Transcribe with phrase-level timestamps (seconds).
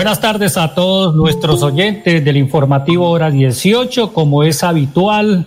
[0.00, 5.44] Buenas tardes a todos nuestros oyentes del informativo Hora 18, como es habitual,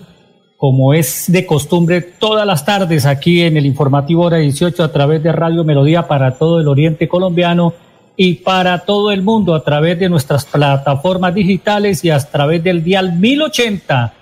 [0.58, 5.24] como es de costumbre todas las tardes aquí en el informativo Hora 18 a través
[5.24, 7.74] de Radio Melodía para todo el oriente colombiano
[8.16, 12.84] y para todo el mundo a través de nuestras plataformas digitales y a través del
[12.84, 14.14] dial 1080,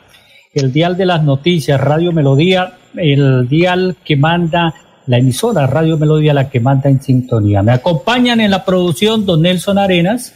[0.53, 4.75] el dial de las noticias, Radio Melodía, el dial que manda
[5.11, 7.61] la emisora Radio Melodía, la que manda en sintonía.
[7.61, 10.33] Me acompañan en la producción don Nelson Arenas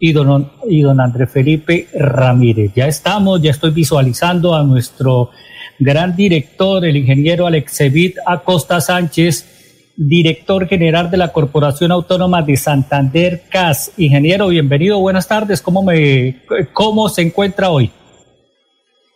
[0.00, 2.72] y don, y don André Felipe Ramírez.
[2.74, 5.30] Ya estamos, ya estoy visualizando a nuestro
[5.78, 13.44] gran director, el ingeniero Alexevit Acosta Sánchez, director general de la Corporación Autónoma de Santander,
[13.48, 13.92] CAS.
[13.96, 15.62] Ingeniero, bienvenido, buenas tardes.
[15.62, 16.42] ¿Cómo, me,
[16.72, 17.92] cómo se encuentra hoy?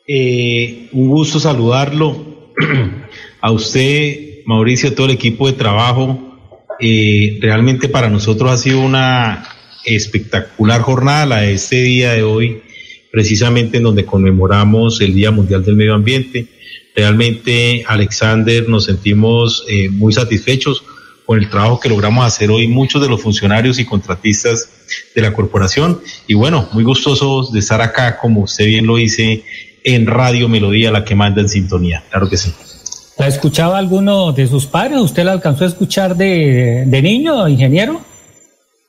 [0.07, 2.53] Eh, un gusto saludarlo.
[3.43, 6.39] A usted, Mauricio, todo el equipo de trabajo.
[6.79, 9.47] Eh, realmente para nosotros ha sido una
[9.85, 12.63] espectacular jornada la de este día de hoy,
[13.11, 16.49] precisamente en donde conmemoramos el Día Mundial del Medio Ambiente
[16.95, 20.83] Realmente, Alexander, nos sentimos eh, muy satisfechos
[21.25, 24.69] con el trabajo que logramos hacer hoy muchos de los funcionarios y contratistas
[25.15, 26.01] de la corporación.
[26.27, 29.45] Y bueno, muy gustosos de estar acá, como usted bien lo dice,
[29.85, 32.03] en Radio Melodía, la que manda en sintonía.
[32.11, 32.53] Claro que sí.
[33.21, 34.99] ¿La escuchaba alguno de sus padres?
[34.99, 38.01] ¿Usted la alcanzó a escuchar de, de niño, ingeniero?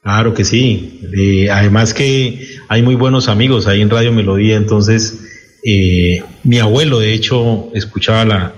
[0.02, 1.02] Claro que sí.
[1.16, 5.20] Eh, además que hay muy buenos amigos ahí en Radio Melodía, entonces
[5.64, 8.54] eh, mi abuelo, de hecho, escuchaba la,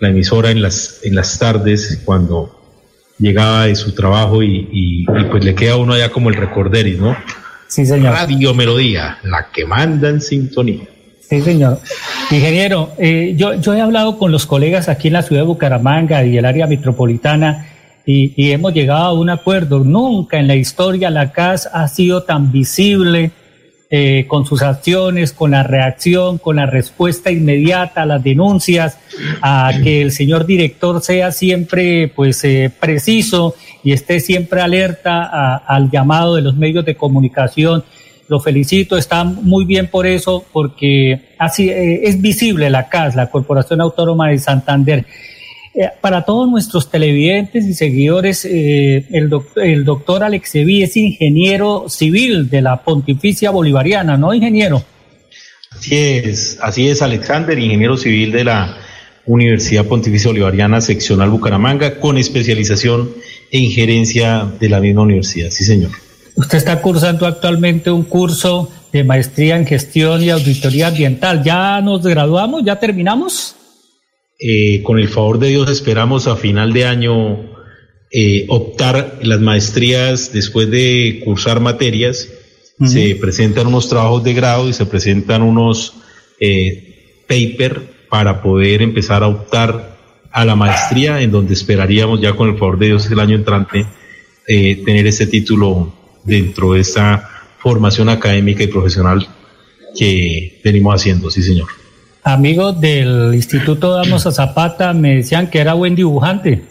[0.00, 2.62] emisora en las, en las tardes cuando
[3.18, 7.16] llegaba de su trabajo y, pues le queda a uno allá como el recorderis, ¿no?
[7.66, 8.12] Sí, señor.
[8.12, 10.86] Radio Melodía, la que manda en sintonía.
[11.28, 11.80] Sí, señor.
[12.30, 16.24] Ingeniero, eh, yo, yo he hablado con los colegas aquí en la ciudad de Bucaramanga
[16.24, 17.66] y el área metropolitana
[18.06, 19.80] y, hemos llegado a un acuerdo.
[19.80, 23.32] Nunca en la historia la CAS ha sido tan visible
[23.90, 28.98] eh, con sus acciones, con la reacción, con la respuesta inmediata a las denuncias,
[29.42, 35.90] a que el señor director sea siempre pues eh, preciso y esté siempre alerta al
[35.90, 37.84] llamado de los medios de comunicación.
[38.28, 43.30] Lo felicito, está muy bien por eso, porque así eh, es visible la CAS, la
[43.30, 45.06] Corporación Autónoma de Santander.
[45.74, 50.96] Eh, para todos nuestros televidentes y seguidores, eh, el, doctor, el doctor Alex Evi es
[50.96, 54.82] ingeniero civil de la Pontificia Bolivariana, ¿no, ingeniero?
[55.70, 58.76] Así es, así es, Alexander, ingeniero civil de la
[59.26, 63.10] Universidad Pontificia Bolivariana, seccional Bucaramanga, con especialización
[63.52, 65.50] en gerencia de la misma universidad.
[65.50, 65.90] Sí, señor.
[66.36, 71.42] Usted está cursando actualmente un curso de maestría en gestión y auditoría ambiental.
[71.42, 72.62] ¿Ya nos graduamos?
[72.64, 73.56] ¿Ya terminamos?
[74.38, 77.56] Eh, con el favor de Dios esperamos a final de año
[78.12, 82.28] eh, optar las maestrías después de cursar materias.
[82.84, 85.94] Se presentan unos trabajos de grado y se presentan unos
[86.38, 87.80] eh, paper
[88.10, 89.96] para poder empezar a optar
[90.30, 93.86] a la maestría, en donde esperaríamos ya con el favor de Dios el año entrante
[94.46, 95.92] eh, tener ese título
[96.26, 99.26] dentro de esta formación académica y profesional
[99.98, 101.68] que venimos haciendo, sí señor
[102.26, 106.62] amigos del Instituto Damos a Zapata me decían que era buen dibujante.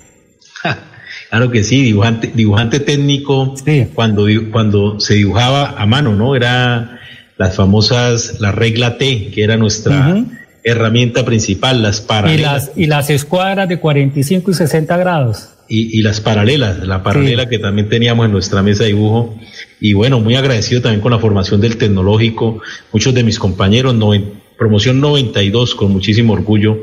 [1.30, 3.56] Claro que sí, dibujante, dibujante técnico
[3.94, 6.36] cuando, cuando se dibujaba a mano, ¿no?
[6.36, 7.00] Era
[7.38, 10.24] las famosas, la regla T, que era nuestra
[10.64, 12.72] herramienta principal, las paralelas.
[12.76, 15.50] Y las, escuadras de 45 y 60 grados.
[15.68, 19.36] Y, las paralelas, la paralela que también teníamos en nuestra mesa de dibujo.
[19.80, 22.62] Y bueno, muy agradecido también con la formación del tecnológico.
[22.92, 24.12] Muchos de mis compañeros, no,
[24.58, 26.78] promoción 92 con muchísimo orgullo.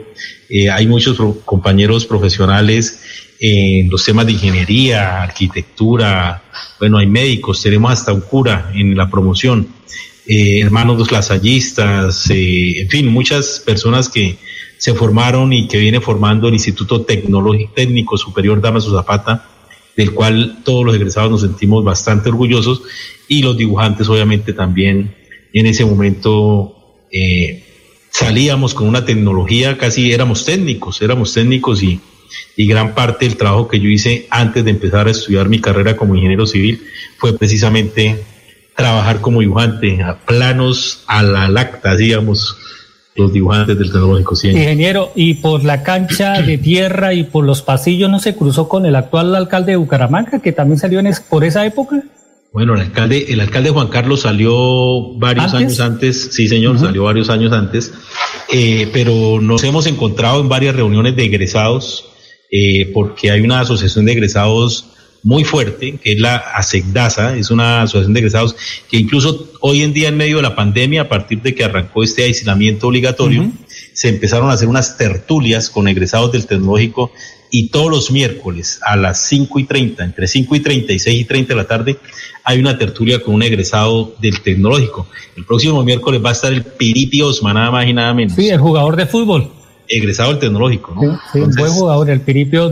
[0.49, 3.01] Eh, hay muchos compañeros profesionales
[3.41, 6.43] en los temas de ingeniería, arquitectura,
[6.79, 9.67] bueno, hay médicos, tenemos hasta un cura en la promoción,
[10.27, 14.39] eh, hermanos lasallistas, eh, en fin, muchas personas que
[14.79, 19.49] se formaron y que viene formando el Instituto Tecnológico Técnico Superior Damaso Zapata,
[19.97, 22.83] del cual todos los egresados nos sentimos bastante orgullosos
[23.29, 25.15] y los dibujantes obviamente también.
[25.53, 27.65] En ese momento eh,
[28.11, 32.01] salíamos con una tecnología, casi éramos técnicos, éramos técnicos y
[32.57, 36.15] gran parte del trabajo que yo hice antes de empezar a estudiar mi carrera como
[36.15, 36.83] ingeniero civil
[37.19, 38.23] fue precisamente
[38.77, 42.57] trabajar como dibujante, a planos a la lacta, digamos,
[43.17, 44.35] los dibujantes del tecnológico.
[44.35, 44.49] Sí.
[44.49, 48.87] Ingeniero, y por la cancha de tierra y por los pasillos no se cruzó con
[48.87, 52.03] el actual alcalde de Bucaramanga, que también salió en por esa época.
[52.53, 57.31] Bueno, el alcalde, el alcalde Juan Carlos salió varios años antes, sí señor, salió varios
[57.31, 57.95] años antes,
[58.53, 62.05] eh, pero nos hemos encontrado en varias reuniones de egresados,
[62.51, 64.93] eh, porque hay una asociación de egresados
[65.23, 68.57] muy fuerte, que es la ASECDASA, es una asociación de egresados
[68.91, 72.03] que incluso hoy en día en medio de la pandemia, a partir de que arrancó
[72.03, 73.51] este aislamiento obligatorio,
[73.93, 77.13] se empezaron a hacer unas tertulias con egresados del tecnológico
[77.51, 81.21] y todos los miércoles a las 5 y 30, entre 5 y 30 y 6
[81.21, 81.99] y 30 de la tarde,
[82.45, 85.07] hay una tertulia con un egresado del tecnológico.
[85.37, 88.35] El próximo miércoles va a estar el Piripi Osman, nada más y nada menos.
[88.35, 89.62] Sí, el jugador de fútbol
[89.93, 91.21] egresado del tecnológico, ¿no?
[91.33, 92.09] Sí, un buen jugador.
[92.09, 92.71] El Piripio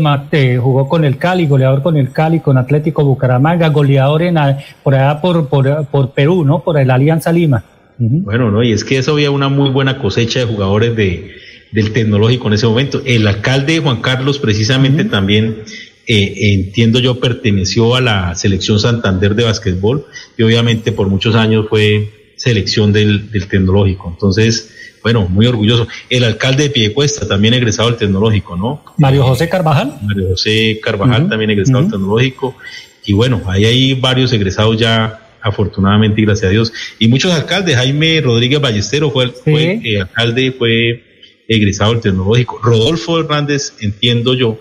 [0.61, 4.37] jugó con el Cali, goleador con el Cali, con Atlético Bucaramanga, goleador en,
[4.82, 6.62] por allá por, por, Perú, ¿no?
[6.62, 7.62] Por el Alianza Lima.
[7.99, 11.34] Bueno, no, y es que eso había una muy buena cosecha de jugadores de,
[11.72, 13.02] del tecnológico en ese momento.
[13.05, 15.58] El alcalde Juan Carlos, precisamente también,
[16.06, 20.06] eh, entiendo yo, perteneció a la selección Santander de básquetbol
[20.38, 24.08] y obviamente por muchos años fue selección del, del tecnológico.
[24.08, 24.70] Entonces,
[25.02, 25.87] bueno, muy orgulloso.
[26.08, 28.82] El alcalde de Piedecuesta, también egresado al tecnológico, ¿no?
[28.96, 29.98] Mario José Carvajal.
[30.02, 32.56] Mario José Carvajal, también egresado al tecnológico.
[33.04, 36.72] Y bueno, ahí hay varios egresados ya, afortunadamente, y gracias a Dios.
[36.98, 37.76] Y muchos alcaldes.
[37.76, 41.04] Jaime Rodríguez Ballestero fue, fue eh, alcalde, fue
[41.46, 42.58] egresado al tecnológico.
[42.62, 44.58] Rodolfo Hernández, entiendo yo.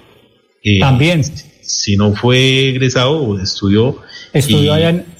[0.81, 1.23] también.
[1.61, 3.99] Si no fue egresado, estudió.
[4.33, 5.18] Estudió allá en...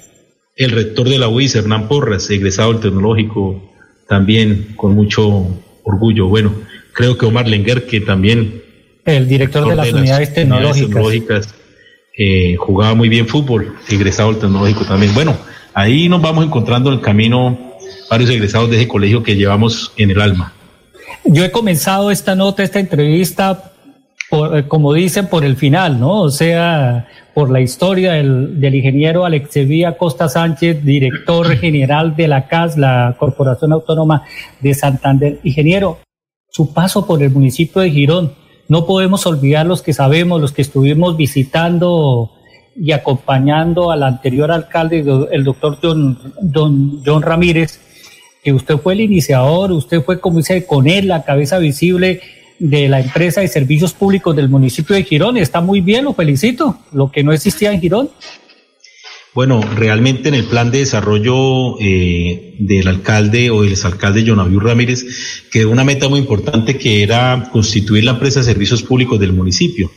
[0.60, 3.64] El rector de la UIS, Hernán Porras, egresado al tecnológico
[4.10, 5.48] también con mucho
[5.84, 6.28] orgullo.
[6.28, 6.54] Bueno,
[6.92, 8.62] creo que Omar Lenguer, que también...
[9.06, 11.56] El director de las, unidades tecnológicas.
[12.18, 15.14] Eh, jugaba muy bien fútbol, egresado del tecnológico también.
[15.14, 15.38] Bueno,
[15.74, 17.58] ahí nos vamos encontrando en el camino
[18.10, 20.52] varios egresados de ese colegio que llevamos en el alma.
[21.24, 23.72] Yo he comenzado esta nota, esta entrevista,
[24.30, 26.22] por, como dicen, por el final, ¿no?
[26.22, 32.48] O sea, por la historia del, del ingeniero Alexevía Costa Sánchez, director general de la
[32.48, 34.24] CAS, la Corporación Autónoma
[34.62, 35.40] de Santander.
[35.44, 36.00] Ingeniero,
[36.50, 38.34] su paso por el municipio de Girón,
[38.68, 42.32] no podemos olvidar los que sabemos, los que estuvimos visitando
[42.76, 47.80] y acompañando al anterior alcalde, el doctor John, don John Ramírez,
[48.44, 52.22] que usted fue el iniciador, usted fue, como dice, con él la cabeza visible
[52.60, 55.38] de la empresa de servicios públicos del municipio de Girón.
[55.38, 56.78] Está muy bien, lo felicito.
[56.92, 58.10] Lo que no existía en Girón.
[59.36, 65.06] Bueno, realmente en el plan de desarrollo eh, del alcalde o del exalcalde Jonaviu Ramírez
[65.52, 69.92] quedó una meta muy importante que era constituir la empresa de servicios públicos del municipio.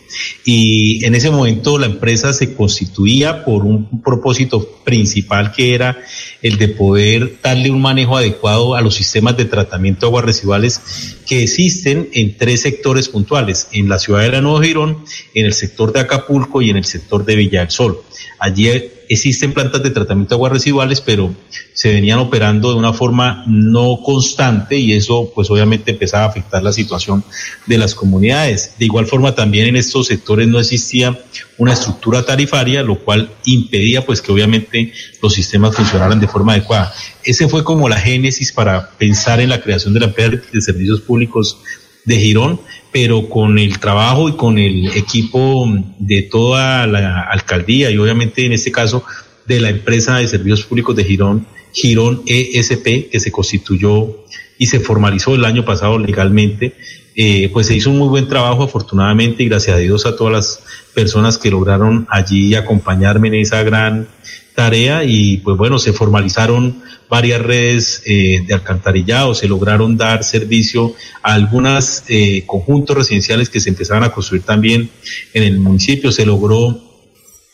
[0.44, 5.98] Y en ese momento la empresa se constituía por un propósito principal que era
[6.42, 10.80] el de poder darle un manejo adecuado a los sistemas de tratamiento de aguas residuales
[11.26, 14.98] que existen en tres sectores puntuales, en la ciudad de la Nueva Girón,
[15.32, 18.02] en el sector de Acapulco y en el sector de Villa del Sol.
[18.38, 18.68] Allí
[19.12, 21.34] existen plantas de tratamiento de aguas residuales, pero
[21.74, 26.62] se venían operando de una forma no constante y eso pues obviamente empezaba a afectar
[26.62, 27.24] la situación
[27.66, 28.74] de las comunidades.
[28.78, 31.18] De igual forma también en estos sectores no existía
[31.58, 34.92] una estructura tarifaria, lo cual impedía pues que obviamente
[35.22, 36.92] los sistemas funcionaran de forma adecuada.
[37.24, 41.00] Ese fue como la génesis para pensar en la creación de la empresa de servicios
[41.00, 41.58] públicos
[42.04, 45.66] de Girón, pero con el trabajo y con el equipo
[45.98, 49.04] de toda la alcaldía y obviamente en este caso
[49.46, 54.24] de la empresa de servicios públicos de Girón, Girón ESP, que se constituyó
[54.58, 56.74] y se formalizó el año pasado legalmente,
[57.16, 60.32] eh, pues se hizo un muy buen trabajo afortunadamente y gracias a Dios a todas
[60.32, 60.62] las
[60.94, 64.08] personas que lograron allí acompañarme en esa gran
[64.54, 70.94] tarea y pues bueno, se formalizaron varias redes eh, de alcantarillado, se lograron dar servicio
[71.22, 74.88] a algunos eh, conjuntos residenciales que se empezaban a construir también
[75.34, 76.80] en el municipio, se logró,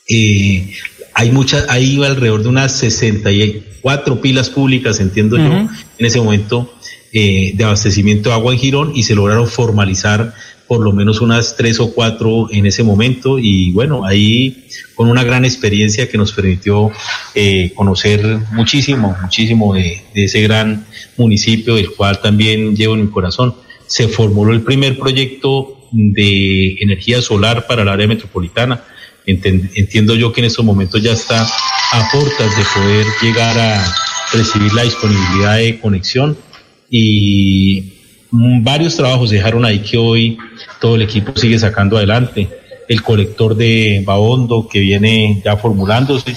[0.08, 0.72] eh,
[1.14, 6.72] hay muchas, hay alrededor de unas 64 pilas públicas, entiendo yo, en ese momento,
[7.12, 10.34] de abastecimiento de agua en Girón y se lograron formalizar
[10.68, 15.24] por lo menos unas tres o cuatro en ese momento y bueno, ahí con una
[15.24, 16.92] gran experiencia que nos permitió
[17.34, 23.54] eh, conocer muchísimo, muchísimo de, ese gran municipio del cual también llevo en mi corazón.
[23.86, 28.84] Se formuló el primer proyecto de energía solar para el área metropolitana.
[29.24, 33.94] Entiendo yo que en estos momentos ya está a portas de poder llegar a
[34.32, 36.36] recibir la disponibilidad de conexión
[36.90, 37.97] y
[38.30, 40.38] varios trabajos se dejaron ahí que hoy
[40.80, 42.48] todo el equipo sigue sacando adelante.
[42.88, 46.34] El colector de Baondo que viene ya formulándose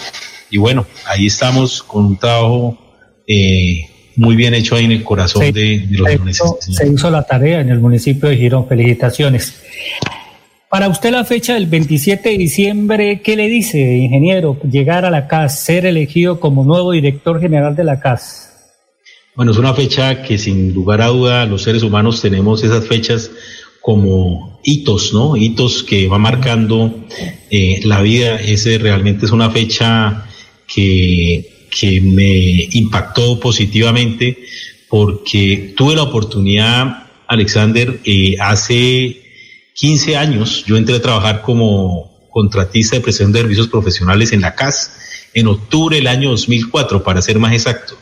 [0.50, 2.78] y bueno, ahí estamos con un trabajo
[3.26, 6.58] eh, muy bien hecho ahí en el corazón de, los municipios.
[6.60, 8.68] Se hizo la tarea en el municipio de Girón.
[8.68, 9.56] Felicitaciones.
[10.70, 14.58] Para usted la fecha del 27 de diciembre, ¿qué le dice, ingeniero?
[14.64, 18.51] Llegar a la CAS, ser elegido como nuevo director general de la CAS.
[19.34, 23.32] Bueno, es una fecha que sin lugar a duda los seres humanos tenemos esas fechas
[23.80, 25.38] como hitos, ¿no?
[25.38, 26.94] Hitos que va marcando
[27.50, 28.36] eh, la vida.
[28.36, 30.26] Ese realmente es una fecha
[30.68, 34.38] que, que me impactó positivamente
[34.90, 39.22] porque tuve la oportunidad, Alexander, eh, hace
[39.76, 44.56] 15 años yo entré a trabajar como contratista de prestación de servicios profesionales en la
[44.56, 44.92] CAS
[45.34, 47.96] en octubre del año 2004, para ser más exacto.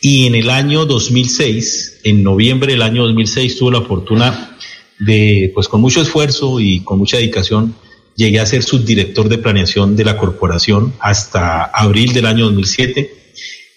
[0.00, 4.56] Y en el año 2006, en noviembre del año 2006, tuve la fortuna
[5.00, 7.74] de, pues con mucho esfuerzo y con mucha dedicación,
[8.14, 13.12] llegué a ser subdirector de planeación de la corporación hasta abril del año 2007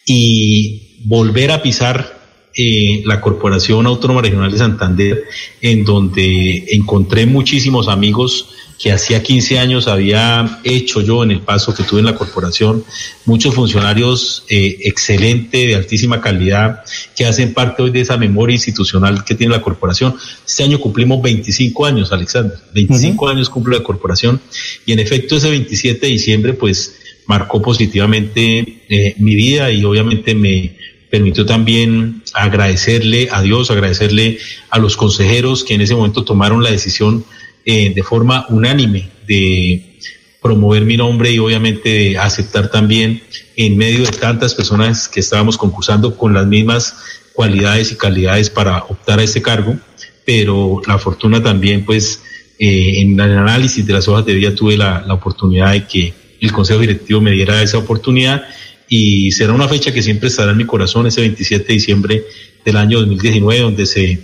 [0.06, 2.22] y volver a pisar
[2.56, 5.24] eh, la Corporación Autónoma Regional de Santander,
[5.62, 8.50] en donde encontré muchísimos amigos
[8.82, 12.84] que hacía 15 años había hecho yo en el paso que tuve en la corporación,
[13.26, 16.84] muchos funcionarios eh, excelentes, de altísima calidad,
[17.16, 20.16] que hacen parte hoy de esa memoria institucional que tiene la corporación.
[20.48, 24.42] Este año cumplimos 25 años, Alexander, 25 años cumple la corporación.
[24.88, 26.96] Y en efecto ese 27 de diciembre pues
[27.28, 30.76] marcó positivamente eh, mi vida y obviamente me
[31.12, 34.40] permitió también agradecerle a Dios, agradecerle
[34.72, 37.26] a los consejeros que en ese momento tomaron la decisión
[37.66, 40.00] eh, de forma unánime de
[40.42, 43.22] promover mi nombre y obviamente de aceptar también
[43.56, 46.96] en medio de tantas personas que estábamos concursando con las mismas
[47.34, 49.78] cualidades y calidades para optar a este cargo,
[50.26, 52.22] pero la fortuna también pues
[52.60, 56.14] eh, en el análisis de las hojas de vida tuve la, la oportunidad de que
[56.40, 58.44] el Consejo Directivo me diera esa oportunidad
[58.90, 62.24] y será una fecha que siempre estará en mi corazón, ese 27 de diciembre
[62.66, 64.20] del año 2019, donde se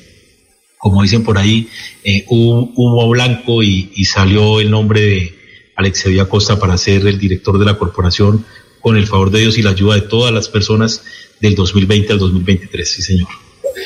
[0.78, 1.68] como dicen por ahí,
[2.04, 5.34] eh, un humo blanco y, salió el nombre de
[5.76, 8.46] Alexevia Costa para ser el director de la corporación
[8.82, 11.04] con el favor de Dios y la ayuda de todas las personas
[11.42, 12.90] del 2020 al 2023.
[12.90, 13.28] Sí, señor.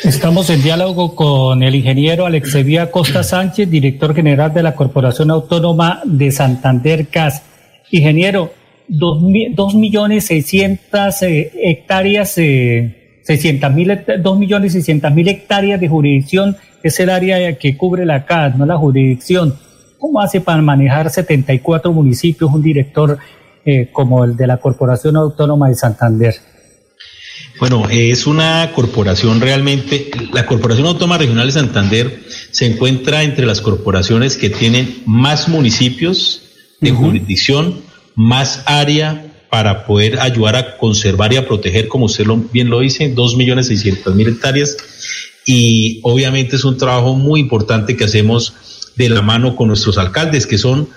[0.03, 6.01] Estamos en diálogo con el ingeniero Alexevia Costa Sánchez, director general de la Corporación Autónoma
[6.05, 7.43] de Santander CAS.
[7.91, 8.53] Ingeniero,
[8.87, 16.57] dos, millones seiscientas eh, hectáreas, eh, seiscientas mil, dos millones seiscientas mil hectáreas de jurisdicción
[16.83, 19.55] es el área que cubre la CAD, no la jurisdicción.
[19.97, 23.17] ¿Cómo hace para manejar 74 municipios un director
[23.65, 26.35] eh, como el de la Corporación Autónoma de Santander?
[27.59, 33.61] Bueno, es una corporación realmente, la Corporación Autónoma Regional de Santander se encuentra entre las
[33.61, 36.41] corporaciones que tienen más municipios
[36.79, 37.81] de jurisdicción,
[38.15, 43.13] más área para poder ayudar a conservar y a proteger, como usted bien lo dice,
[43.13, 44.77] 2.600.000 hectáreas
[45.53, 48.53] y obviamente es un trabajo muy importante que hacemos
[48.95, 50.87] de la mano con nuestros alcaldes, que son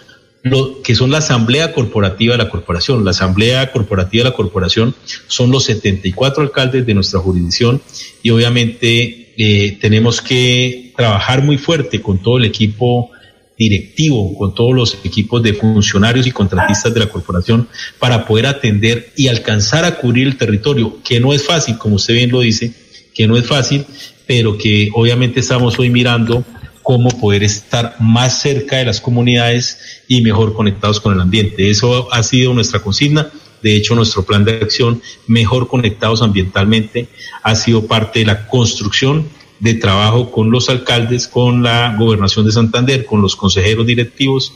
[0.45, 3.05] lo que son la asamblea corporativa de la corporación.
[3.05, 4.95] La asamblea corporativa de la corporación
[5.27, 7.83] son los 74 alcaldes de nuestra jurisdicción
[8.23, 13.11] y obviamente eh, tenemos que trabajar muy fuerte con todo el equipo
[13.59, 17.67] directivo, con todos los equipos de funcionarios y contratistas de la corporación
[17.99, 22.15] para poder atender y alcanzar a cubrir el territorio, que no es fácil, como usted
[22.15, 22.84] bien lo dice,
[23.15, 23.87] que no es fácil,
[24.27, 26.45] pero que obviamente estamos hoy mirando
[26.83, 31.71] cómo poder estar más cerca de las comunidades y mejor conectados con el ambiente.
[31.71, 33.31] Eso ha sido nuestra consigna.
[33.63, 37.09] De hecho, nuestro plan de acción, mejor conectados ambientalmente,
[37.43, 39.27] ha sido parte de la construcción
[39.61, 44.53] de trabajo con los alcaldes, con la gobernación de Santander, con los consejeros directivos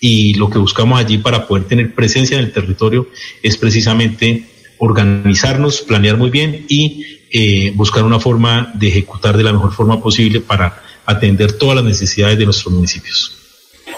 [0.00, 3.08] y lo que buscamos allí para poder tener presencia en el territorio
[3.42, 4.44] es precisamente
[4.78, 10.00] organizarnos, planear muy bien y eh, buscar una forma de ejecutar de la mejor forma
[10.00, 13.36] posible para atender todas las necesidades de nuestros municipios.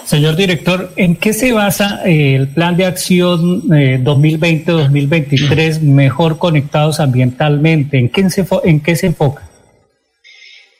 [0.05, 6.99] Señor director, ¿en qué se basa eh, el plan de acción 2020-2023 eh, mejor conectados
[6.99, 7.99] ambientalmente?
[7.99, 9.49] ¿En qué, se, ¿En qué se enfoca?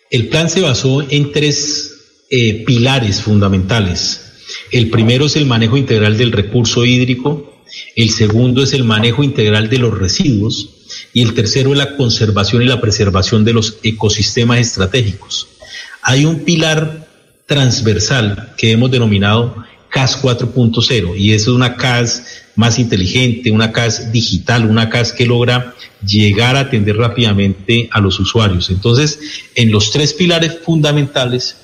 [0.10, 1.94] El plan se basó en tres
[2.66, 4.22] pilares fundamentales.
[4.72, 7.57] El primero es el manejo integral del recurso hídrico,
[7.96, 10.70] el segundo es el manejo integral de los residuos
[11.14, 15.48] y el tercero es la conservación y la preservación de los ecosistemas estratégicos.
[16.02, 17.08] Hay un pilar
[17.46, 24.70] transversal que hemos denominado CAS 4.0 y es una CAS más inteligente, una CAS digital,
[24.70, 28.70] una CAS que logra llegar a atender rápidamente a los usuarios.
[28.70, 29.20] Entonces,
[29.56, 31.56] en los tres pilares fundamentales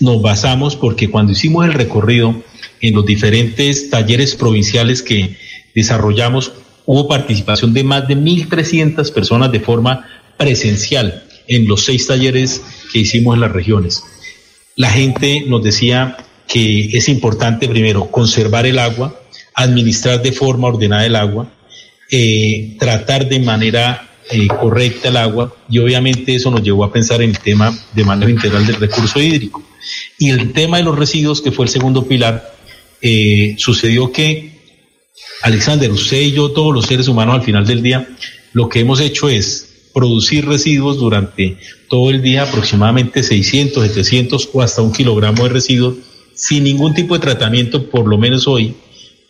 [0.00, 2.42] nos basamos porque cuando hicimos el recorrido
[2.80, 5.36] en los diferentes talleres provinciales que
[5.74, 6.52] desarrollamos
[6.84, 12.62] hubo participación de más de 1.300 personas de forma presencial en los seis talleres
[12.92, 14.02] que hicimos en las regiones.
[14.76, 16.16] La gente nos decía
[16.48, 19.20] que es importante primero conservar el agua,
[19.54, 21.52] administrar de forma ordenada el agua,
[22.10, 27.20] eh, tratar de manera eh, correcta el agua y obviamente eso nos llevó a pensar
[27.22, 29.62] en el tema de manejo integral del recurso hídrico.
[30.18, 32.54] Y el tema de los residuos, que fue el segundo pilar,
[33.00, 34.60] eh, sucedió que,
[35.42, 38.08] Alexander, usted y yo, todos los seres humanos al final del día,
[38.52, 41.58] lo que hemos hecho es producir residuos durante
[41.88, 45.96] todo el día, aproximadamente 600, 700 o hasta un kilogramo de residuos,
[46.34, 48.74] sin ningún tipo de tratamiento, por lo menos hoy,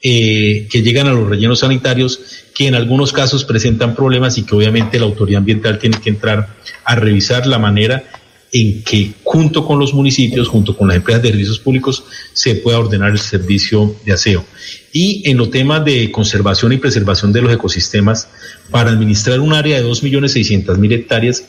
[0.02, 2.20] eh, que llegan a los rellenos sanitarios,
[2.54, 6.56] que en algunos casos presentan problemas y que obviamente la autoridad ambiental tiene que entrar
[6.84, 8.04] a revisar la manera
[8.52, 12.04] en que junto con los municipios, junto con las empresas de servicios públicos,
[12.34, 14.44] se pueda ordenar el servicio de aseo.
[14.92, 18.28] Y en los temas de conservación y preservación de los ecosistemas,
[18.70, 21.44] para administrar un área de 2.600.000 hectáreas,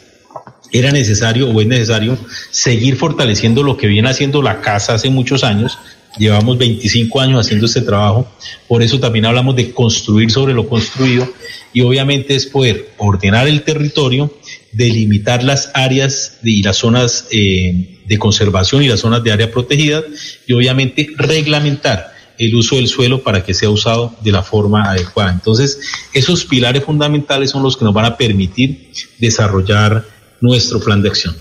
[0.71, 2.17] era necesario o es necesario
[2.51, 5.77] seguir fortaleciendo lo que viene haciendo la casa hace muchos años.
[6.17, 8.27] Llevamos 25 años haciendo este trabajo,
[8.67, 11.27] por eso también hablamos de construir sobre lo construido
[11.73, 14.31] y obviamente es poder ordenar el territorio,
[14.71, 20.03] delimitar las áreas y las zonas eh, de conservación y las zonas de área protegida
[20.45, 25.31] y obviamente reglamentar el uso del suelo para que sea usado de la forma adecuada.
[25.31, 25.79] Entonces,
[26.13, 30.05] esos pilares fundamentales son los que nos van a permitir desarrollar
[30.41, 31.35] nuestro plan de acción.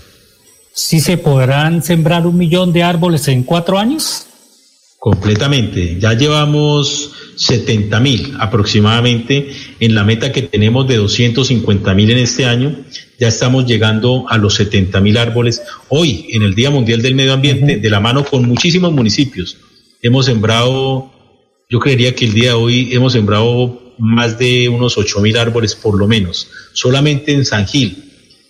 [0.73, 4.27] ¿Sí se podrán sembrar un millón de árboles en cuatro años?
[5.03, 5.97] Completamente.
[5.99, 9.49] Ya llevamos 70 mil aproximadamente
[9.81, 12.73] en la meta que tenemos de 250 mil en este año.
[13.19, 15.61] Ya estamos llegando a los 70 mil árboles.
[15.89, 19.57] Hoy, en el Día Mundial del Medio Ambiente, de la mano con muchísimos municipios,
[20.01, 21.11] hemos sembrado,
[21.69, 25.75] yo creería que el día de hoy hemos sembrado más de unos 8 mil árboles
[25.75, 28.05] por lo menos, solamente en San Gil.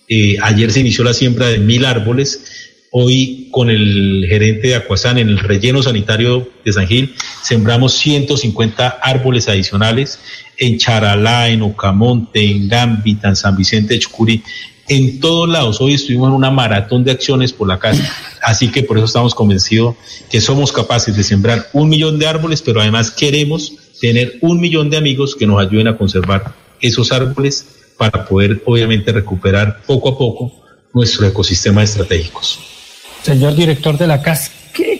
[0.08, 2.53] Eh, ayer se inició la siembra de mil árboles
[2.96, 8.86] Hoy con el gerente de Acuazán en el relleno sanitario de San Gil sembramos 150
[9.02, 10.20] árboles adicionales
[10.58, 14.44] en Charalá, en Ocamonte, en Gambita, en San Vicente de Chucurí,
[14.86, 15.80] en todos lados.
[15.80, 18.08] Hoy estuvimos en una maratón de acciones por la casa,
[18.40, 19.96] así que por eso estamos convencidos
[20.30, 24.88] que somos capaces de sembrar un millón de árboles, pero además queremos tener un millón
[24.88, 27.66] de amigos que nos ayuden a conservar esos árboles
[27.98, 30.52] para poder obviamente recuperar poco a poco
[30.92, 32.73] nuestros ecosistemas estratégicos.
[33.24, 34.50] Señor director de la casa,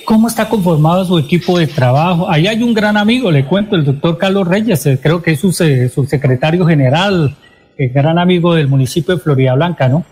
[0.06, 2.26] ¿cómo está conformado su equipo de trabajo?
[2.30, 5.40] Ahí hay un gran amigo, le cuento, el doctor Carlos Reyes, eh, creo que es
[5.40, 7.36] su, secretario general,
[7.76, 10.06] el gran amigo del municipio de Florida Blanca, ¿no?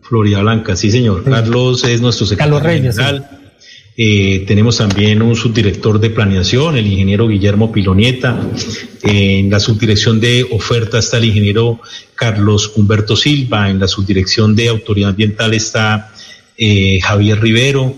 [0.00, 1.24] Florida Blanca, sí, señor.
[1.24, 3.30] Carlos es nuestro secretario Carlos Reyes, general.
[3.96, 8.38] Eh, tenemos también un subdirector de planeación, el ingeniero Guillermo Pilonieta.
[9.02, 11.80] en la subdirección de oferta está el ingeniero
[12.14, 13.68] Carlos Humberto Silva.
[13.70, 16.12] En la subdirección de autoridad ambiental está
[16.58, 17.94] eh, Javier Rivero.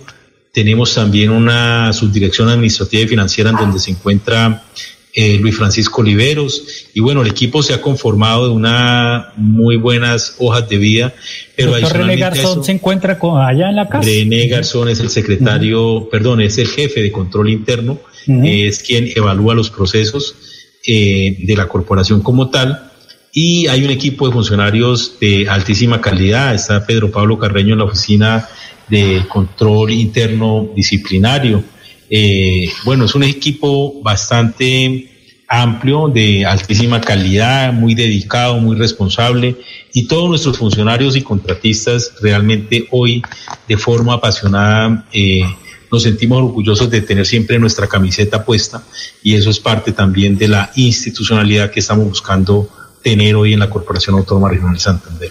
[0.53, 4.65] Tenemos también una subdirección administrativa y financiera en donde se encuentra
[5.15, 6.87] eh, Luis Francisco Oliveros.
[6.95, 11.15] Y bueno, el equipo se ha conformado de unas muy buenas hojas de vida.
[11.57, 14.09] Pero René Garzón se encuentra allá en la casa.
[14.09, 19.55] René Garzón es el secretario, perdón, es el jefe de control interno, es quien evalúa
[19.55, 20.35] los procesos
[20.87, 22.88] eh, de la corporación como tal
[23.33, 26.55] y hay un equipo de funcionarios de altísima calidad.
[26.55, 28.49] Está Pedro Pablo Carreño en la oficina
[28.89, 31.63] de control interno disciplinario.
[32.11, 39.57] Eh, bueno, es un equipo bastante amplio, de altísima calidad, muy dedicado, muy responsable
[39.95, 43.23] y todos nuestros funcionarios y contratistas realmente hoy
[43.67, 45.43] de forma apasionada eh,
[45.91, 48.83] nos sentimos orgullosos de tener siempre nuestra camiseta puesta
[49.23, 52.69] y eso es parte también de la institucionalidad que estamos buscando
[53.03, 55.31] tener hoy en la Corporación Autónoma Regional Santander.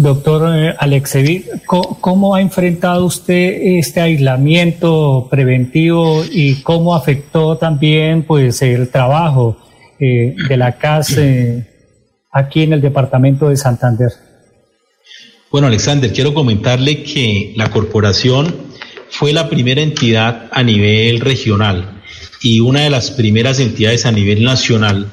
[0.00, 8.60] Doctor eh, Alexevi, ¿cómo ha enfrentado usted este aislamiento preventivo y cómo afectó también pues
[8.60, 9.56] el trabajo
[9.98, 11.66] eh, de la CAS eh,
[12.30, 14.12] aquí en el departamento de Santander?
[15.50, 18.54] Bueno, Alexander, quiero comentarle que la corporación
[19.08, 22.02] fue la primera entidad a nivel regional
[22.42, 25.06] y una de las primeras entidades a nivel nacional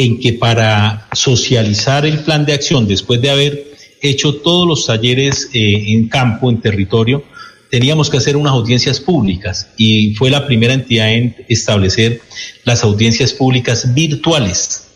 [0.00, 3.66] en que para socializar el plan de acción, después de haber
[4.00, 7.22] hecho todos los talleres eh, en campo, en territorio,
[7.70, 9.68] teníamos que hacer unas audiencias públicas.
[9.76, 12.22] Y fue la primera entidad en establecer
[12.64, 14.86] las audiencias públicas virtuales,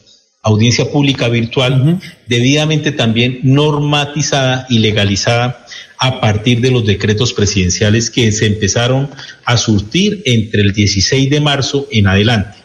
[0.41, 5.67] audiencia pública virtual, debidamente también normatizada y legalizada
[5.99, 9.11] a partir de los decretos presidenciales que se empezaron
[9.45, 12.64] a surtir entre el 16 de marzo en adelante.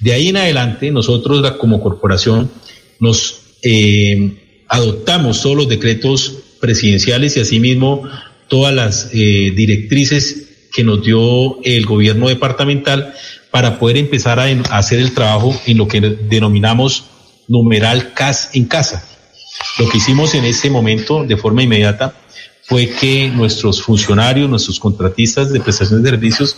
[0.00, 2.50] De ahí en adelante, nosotros como corporación
[2.98, 8.02] nos eh, adoptamos todos los decretos presidenciales y asimismo
[8.48, 13.14] todas las eh, directrices que nos dio el gobierno departamental
[13.50, 14.44] para poder empezar a,
[14.76, 17.04] hacer el trabajo en lo que denominamos
[17.48, 19.04] numeral CAS en casa.
[19.78, 22.14] Lo que hicimos en ese momento de forma inmediata
[22.62, 26.56] fue que nuestros funcionarios, nuestros contratistas de prestación de servicios,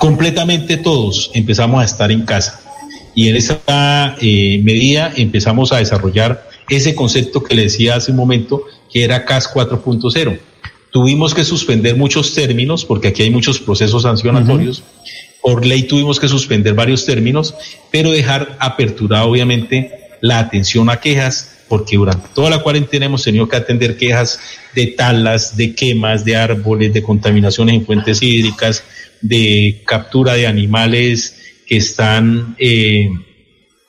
[0.00, 2.58] completamente todos empezamos a estar en casa.
[3.14, 8.16] Y en esa eh, medida empezamos a desarrollar ese concepto que le decía hace un
[8.16, 10.38] momento, que era CAS 4.0.
[10.90, 14.82] Tuvimos que suspender muchos términos, porque aquí hay muchos procesos sancionatorios.
[15.42, 17.54] Por ley tuvimos que suspender varios términos,
[17.90, 19.90] pero dejar aperturada, obviamente,
[20.22, 24.40] la atención a quejas, porque durante toda la cuarentena hemos tenido que atender quejas
[24.74, 28.82] de talas, de quemas de árboles, de contaminaciones en fuentes hídricas,
[29.20, 33.08] de captura de animales que están eh,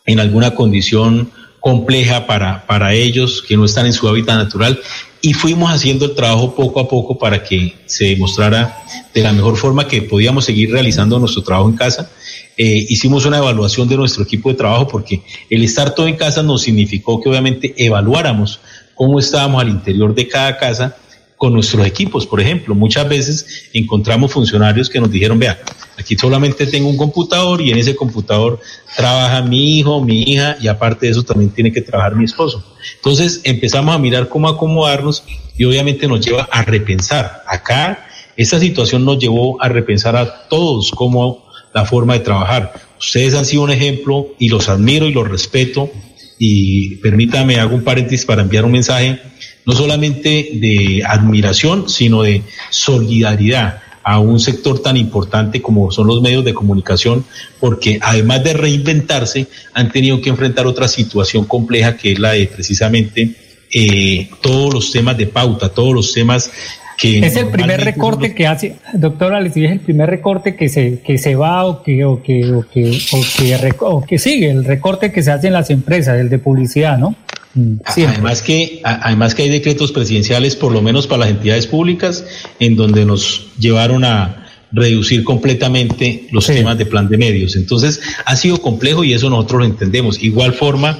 [0.06, 4.80] en alguna condición compleja para, para ellos, que no están en su hábitat natural,
[5.22, 8.76] y fuimos haciendo el trabajo poco a poco para que se demostrara
[9.14, 12.10] de la mejor forma que podíamos seguir realizando nuestro trabajo en casa.
[12.58, 16.42] Eh, hicimos una evaluación de nuestro equipo de trabajo porque el estar todo en casa
[16.42, 18.60] nos significó que obviamente evaluáramos
[18.96, 20.98] cómo estábamos al interior de cada casa
[21.42, 22.28] con nuestros equipos.
[22.28, 25.60] Por ejemplo, muchas veces encontramos funcionarios que nos dijeron, vea,
[25.98, 28.60] aquí solamente tengo un computador y en ese computador
[28.96, 32.64] trabaja mi hijo, mi hija y aparte de eso también tiene que trabajar mi esposo.
[32.98, 35.24] Entonces empezamos a mirar cómo acomodarnos
[35.58, 37.42] y obviamente nos lleva a repensar.
[37.48, 38.06] Acá
[38.38, 42.72] esta situación nos llevó a repensar a todos cómo la forma de trabajar.
[43.00, 45.90] Ustedes han sido un ejemplo y los admiro y los respeto
[46.38, 49.20] y permítame hago un paréntesis para enviar un mensaje
[49.66, 56.22] no solamente de admiración, sino de solidaridad a un sector tan importante como son los
[56.22, 57.24] medios de comunicación,
[57.60, 62.48] porque además de reinventarse, han tenido que enfrentar otra situación compleja que es la de
[62.48, 63.36] precisamente
[63.72, 66.52] eh, todos los temas de pauta, todos los temas
[67.04, 71.36] es el primer recorte que hace, doctora es el primer recorte que se, que se
[71.36, 73.00] va o que, o que, o que,
[73.80, 77.16] o que, sigue, el recorte que se hace en las empresas, el de publicidad, ¿no?
[77.86, 82.26] Además que, además que hay decretos presidenciales, por lo menos para las entidades públicas,
[82.60, 84.38] en donde nos llevaron a
[84.72, 87.58] reducir completamente los temas de plan de medios.
[87.58, 90.24] Entonces, ha sido complejo y eso nosotros lo entendemos.
[90.24, 90.98] Igual forma,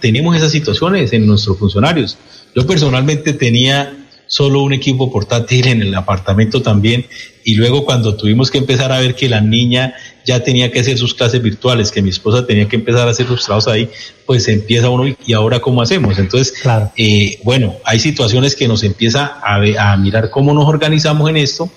[0.00, 2.18] tenemos esas situaciones en nuestros funcionarios.
[2.54, 7.06] Yo personalmente tenía solo un equipo portátil en el apartamento también.
[7.44, 10.98] Y luego cuando tuvimos que empezar a ver que la niña ya tenía que hacer
[10.98, 13.88] sus clases virtuales, que mi esposa tenía que empezar a hacer sus trabajos ahí,
[14.26, 16.18] pues empieza uno y ahora cómo hacemos.
[16.18, 16.54] Entonces,
[16.96, 19.56] eh, bueno, hay situaciones que nos empieza a,
[19.92, 21.70] a mirar cómo nos organizamos en esto,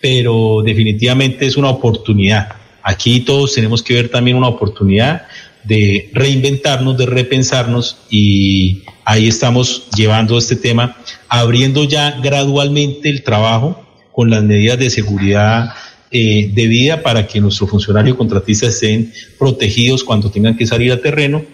[0.00, 2.48] pero definitivamente es una oportunidad.
[2.82, 5.26] Aquí todos tenemos que ver también una oportunidad
[5.64, 10.96] de reinventarnos, de repensarnos y ahí estamos llevando este tema,
[11.28, 15.74] abriendo ya gradualmente el trabajo con las medidas de seguridad
[16.10, 21.44] eh, debida para que nuestros funcionarios contratistas estén protegidos cuando tengan que salir a terreno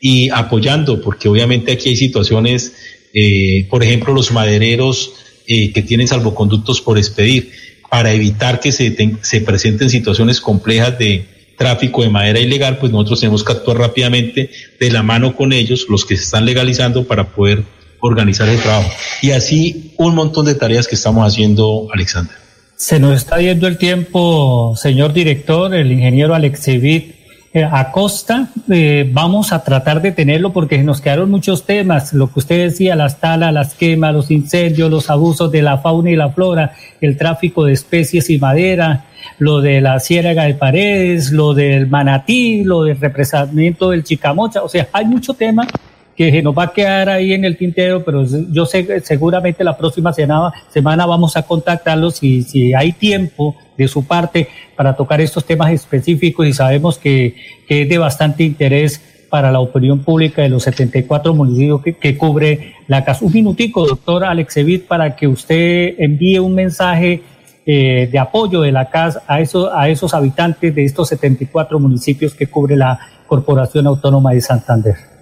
[0.00, 2.74] y apoyando, porque obviamente aquí hay situaciones,
[3.12, 5.12] eh, por ejemplo, los madereros
[5.46, 7.50] eh, que tienen salvoconductos por expedir,
[7.90, 11.24] para evitar que se, se presenten situaciones complejas de,
[11.56, 15.86] tráfico de madera ilegal, pues nosotros tenemos que actuar rápidamente de la mano con ellos,
[15.88, 17.64] los que se están legalizando, para poder
[18.00, 18.90] organizar el trabajo.
[19.22, 22.45] Y así un montón de tareas que estamos haciendo, Alexander.
[22.76, 27.14] Se nos está yendo el tiempo, señor director, el ingeniero Alexevit
[27.54, 28.50] eh, Acosta.
[28.70, 32.94] Eh, vamos a tratar de tenerlo porque nos quedaron muchos temas, lo que usted decía,
[32.94, 37.16] las talas, las quemas, los incendios, los abusos de la fauna y la flora, el
[37.16, 39.06] tráfico de especies y madera,
[39.38, 44.68] lo de la ciénaga de paredes, lo del manatí, lo del represamiento del chicamocha, o
[44.68, 45.66] sea, hay mucho tema
[46.16, 50.12] que nos va a quedar ahí en el tintero, pero yo sé seguramente la próxima
[50.12, 55.70] semana, vamos a contactarlos si, si hay tiempo de su parte para tocar estos temas
[55.72, 57.36] específicos y sabemos que,
[57.68, 62.16] que es de bastante interés para la opinión pública de los 74 municipios que, que
[62.16, 63.24] cubre la casa.
[63.24, 67.22] Un minutico, doctor Alexevit, para que usted envíe un mensaje
[67.66, 72.34] eh, de apoyo de la CAS a, esos, a esos habitantes de estos 74 municipios
[72.34, 75.15] que cubre la Corporación Autónoma de Santander.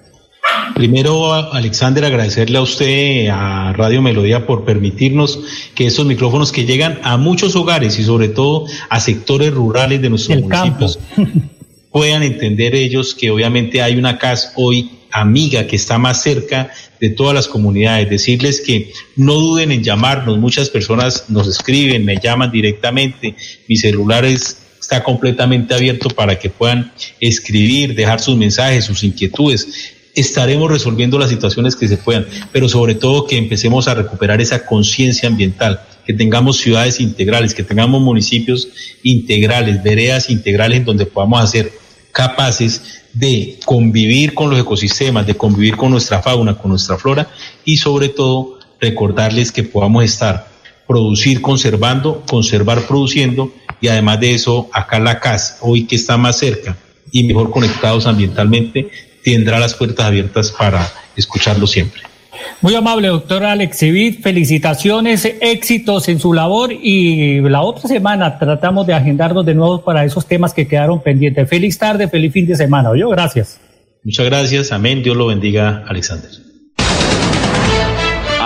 [0.74, 5.38] Primero, Alexander, agradecerle a usted, a Radio Melodía, por permitirnos
[5.74, 10.10] que estos micrófonos que llegan a muchos hogares y sobre todo a sectores rurales de
[10.10, 10.98] nuestros municipios
[11.92, 17.10] puedan entender ellos que obviamente hay una CAS hoy amiga que está más cerca de
[17.10, 22.50] todas las comunidades, decirles que no duden en llamarnos, muchas personas nos escriben, me llaman
[22.50, 23.36] directamente,
[23.68, 29.93] mi celular es está completamente abierto para que puedan escribir, dejar sus mensajes, sus inquietudes.
[30.14, 34.64] Estaremos resolviendo las situaciones que se puedan, pero sobre todo que empecemos a recuperar esa
[34.64, 38.68] conciencia ambiental, que tengamos ciudades integrales, que tengamos municipios
[39.02, 41.72] integrales, veredas integrales en donde podamos hacer
[42.12, 47.28] capaces de convivir con los ecosistemas, de convivir con nuestra fauna, con nuestra flora
[47.64, 50.48] y sobre todo recordarles que podamos estar,
[50.86, 56.38] producir conservando, conservar produciendo y además de eso acá la casa, hoy que está más
[56.38, 56.76] cerca
[57.10, 58.90] y mejor conectados ambientalmente,
[59.24, 62.02] tendrá las puertas abiertas para escucharlo siempre.
[62.60, 63.78] Muy amable, doctor Alex
[64.22, 70.04] Felicitaciones, éxitos en su labor y la otra semana tratamos de agendarnos de nuevo para
[70.04, 71.48] esos temas que quedaron pendientes.
[71.48, 72.90] Feliz tarde, feliz fin de semana.
[72.96, 73.60] Yo, gracias.
[74.02, 74.72] Muchas gracias.
[74.72, 75.02] Amén.
[75.02, 76.43] Dios lo bendiga, Alexander.